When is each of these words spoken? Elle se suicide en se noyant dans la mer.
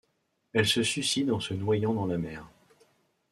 Elle 0.53 0.65
se 0.65 0.81
suicide 0.81 1.29
en 1.31 1.39
se 1.39 1.53
noyant 1.53 1.93
dans 1.93 2.07
la 2.07 2.17
mer. 2.17 2.49